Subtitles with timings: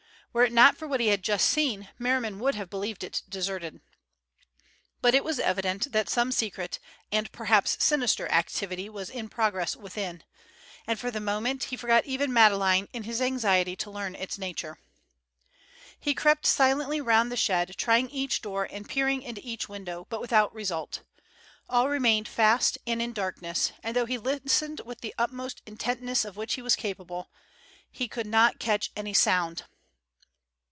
[0.33, 3.81] Were it not for what he had just seen, Merriman would have believed it deserted.
[5.01, 6.79] But it was evident that some secret
[7.11, 10.23] and perhaps sinister activity was in progress within,
[10.87, 14.79] and for the moment he forgot even Madeleine in his anxiety to learn its nature.
[15.99, 20.21] He crept silently round the shed, trying each door and peering into each window, but
[20.21, 21.01] without result.
[21.69, 26.37] All remained fast and in darkness, and though he listened with the utmost intentness of
[26.37, 27.29] which he was capable,
[27.91, 29.65] he could not catch any sound.